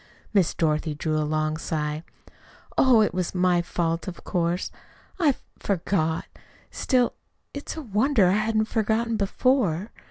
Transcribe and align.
Miss 0.33 0.55
Dorothy 0.55 0.95
drew 0.95 1.15
a 1.19 1.29
long 1.29 1.57
sigh. 1.57 2.01
"Oh, 2.75 3.01
it 3.03 3.13
was 3.13 3.35
my 3.35 3.61
fault, 3.61 4.07
of 4.07 4.23
course. 4.23 4.71
I 5.19 5.35
forgot. 5.59 6.25
Still, 6.71 7.13
it's 7.53 7.77
a 7.77 7.83
wonder 7.83 8.25
I 8.25 8.31
hadn't 8.31 8.65
forgotten 8.65 9.15
before. 9.15 9.91